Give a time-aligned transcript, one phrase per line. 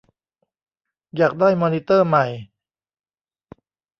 [1.17, 2.25] อยากได้มอนิเตอร์ใหม่